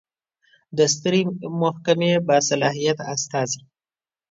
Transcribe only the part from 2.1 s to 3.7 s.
باصلاحیته استازی